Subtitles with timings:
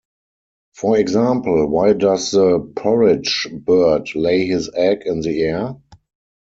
[0.73, 5.75] For example, Why does the Porridge Bird lay his egg in the air?